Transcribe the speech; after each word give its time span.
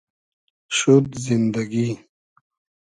شود 0.75 1.05
زیندئگی 1.23 1.89